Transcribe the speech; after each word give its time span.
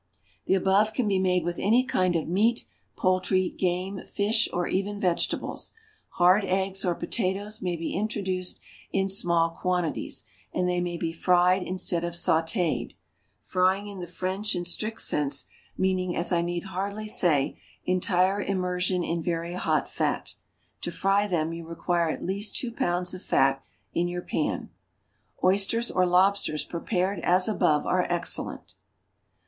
The 0.47 0.55
above 0.55 0.93
can 0.95 1.07
be 1.07 1.19
made 1.19 1.43
with 1.43 1.59
any 1.59 1.83
kind 1.83 2.15
of 2.15 2.27
meat, 2.27 2.65
poultry, 2.95 3.51
game, 3.51 4.01
fish, 4.03 4.49
or 4.51 4.65
even 4.65 4.99
vegetables; 4.99 5.73
hard 6.13 6.43
eggs, 6.43 6.83
or 6.83 6.95
potatoes, 6.95 7.61
may 7.61 7.75
be 7.75 7.93
introduced 7.93 8.59
in 8.91 9.07
small 9.07 9.51
quantities, 9.51 10.25
and 10.51 10.67
they 10.67 10.81
may 10.81 10.97
be 10.97 11.13
fried 11.13 11.61
instead 11.61 12.03
of 12.03 12.13
sautéed 12.13 12.95
(frying 13.39 13.85
in 13.85 13.99
the 13.99 14.07
French 14.07 14.55
and 14.55 14.65
strict 14.65 15.03
sense, 15.03 15.45
meaning 15.77 16.15
as 16.15 16.31
I 16.31 16.41
need 16.41 16.63
hardly 16.63 17.07
say, 17.07 17.59
entire 17.85 18.41
immersion 18.41 19.03
in 19.03 19.21
very 19.21 19.53
hot 19.53 19.87
fat). 19.87 20.33
To 20.81 20.89
fry 20.89 21.27
them 21.27 21.53
you 21.53 21.63
require 21.63 22.09
at 22.09 22.25
least 22.25 22.55
two 22.55 22.71
pounds 22.71 23.13
of 23.13 23.21
fat 23.21 23.63
in 23.93 24.07
your 24.07 24.23
pan. 24.23 24.71
Oysters 25.43 25.91
or 25.91 26.07
lobsters 26.07 26.63
prepared 26.65 27.19
as 27.19 27.47
above 27.47 27.85
are 27.85 28.07
excellent. 28.09 28.73